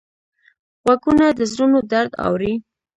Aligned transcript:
غوږونه 0.83 1.25
د 1.37 1.39
زړونو 1.51 1.79
درد 1.91 2.11
اوري 2.25 2.53